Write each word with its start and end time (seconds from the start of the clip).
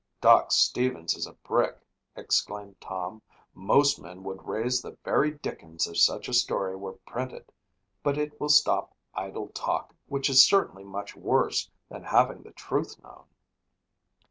"Doc 0.19 0.51
Stevens 0.51 1.13
is 1.13 1.27
a 1.27 1.33
brick," 1.33 1.77
exclaimed 2.15 2.81
Tom. 2.81 3.21
"Most 3.53 4.01
men 4.01 4.23
would 4.23 4.47
raise 4.47 4.81
the 4.81 4.97
very 5.05 5.29
dickens 5.29 5.85
if 5.85 5.99
such 5.99 6.27
a 6.27 6.33
story 6.33 6.75
were 6.75 6.97
printed 7.05 7.51
but 8.01 8.17
it 8.17 8.41
will 8.41 8.49
stop 8.49 8.95
idle 9.13 9.49
talk 9.49 9.93
which 10.07 10.27
is 10.27 10.41
certainly 10.43 10.83
much 10.83 11.15
worse 11.15 11.69
than 11.87 12.03
having 12.03 12.41
the 12.41 12.51
truth 12.53 12.95
known." 13.03 13.25